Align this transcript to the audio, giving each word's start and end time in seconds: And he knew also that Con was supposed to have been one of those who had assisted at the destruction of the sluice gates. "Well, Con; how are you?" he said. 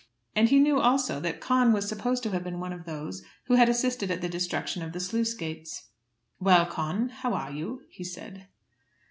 And 0.35 0.49
he 0.49 0.57
knew 0.57 0.79
also 0.79 1.19
that 1.19 1.39
Con 1.39 1.73
was 1.73 1.87
supposed 1.87 2.23
to 2.23 2.31
have 2.31 2.43
been 2.43 2.59
one 2.59 2.73
of 2.73 2.85
those 2.85 3.21
who 3.43 3.53
had 3.53 3.69
assisted 3.69 4.09
at 4.09 4.19
the 4.21 4.27
destruction 4.29 4.81
of 4.81 4.93
the 4.93 4.99
sluice 4.99 5.35
gates. 5.35 5.89
"Well, 6.39 6.65
Con; 6.65 7.09
how 7.09 7.35
are 7.35 7.51
you?" 7.51 7.83
he 7.87 8.03
said. 8.03 8.47